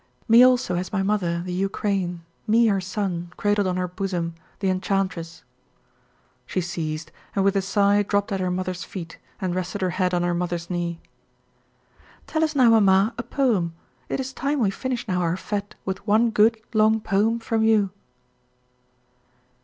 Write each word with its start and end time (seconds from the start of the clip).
"Me 0.27 0.43
also 0.43 0.73
has 0.73 0.91
my 0.91 1.03
mother, 1.03 1.43
the 1.45 1.53
Ukraine, 1.53 2.25
Me 2.47 2.65
her 2.65 2.81
son 2.81 3.31
Cradled 3.37 3.67
on 3.67 3.77
her 3.77 3.87
bosom, 3.87 4.33
The 4.57 4.67
enchantress." 4.71 5.43
She 6.47 6.59
ceased, 6.59 7.11
and 7.35 7.45
with 7.45 7.55
a 7.55 7.61
sigh 7.61 8.01
dropped 8.01 8.31
at 8.31 8.39
her 8.39 8.49
mother's 8.49 8.83
feet 8.83 9.19
and 9.39 9.53
rested 9.53 9.79
her 9.81 9.91
head 9.91 10.15
on 10.15 10.23
her 10.23 10.33
mother's 10.33 10.71
knee. 10.71 11.01
"Tell 12.25 12.43
us 12.43 12.55
now, 12.55 12.71
mamma, 12.71 13.13
a 13.19 13.21
poem. 13.21 13.75
It 14.09 14.19
is 14.19 14.33
time 14.33 14.59
we 14.59 14.71
finish 14.71 15.07
now 15.07 15.21
our 15.21 15.35
fête 15.35 15.73
with 15.85 16.07
one 16.07 16.31
good, 16.31 16.59
long 16.73 16.99
poem 16.99 17.37
from 17.37 17.61
you." 17.61 17.91